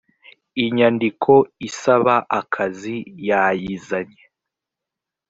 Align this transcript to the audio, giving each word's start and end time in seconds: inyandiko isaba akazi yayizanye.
inyandiko 0.65 1.31
isaba 1.67 2.15
akazi 2.39 2.95
yayizanye. 3.27 4.23